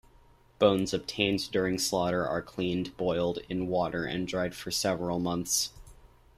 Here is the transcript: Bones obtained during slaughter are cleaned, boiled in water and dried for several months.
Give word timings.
Bones 0.57 0.95
obtained 0.95 1.51
during 1.51 1.77
slaughter 1.77 2.25
are 2.27 2.41
cleaned, 2.41 2.97
boiled 2.97 3.37
in 3.49 3.67
water 3.67 4.03
and 4.03 4.27
dried 4.27 4.55
for 4.55 4.71
several 4.71 5.19
months. 5.19 5.73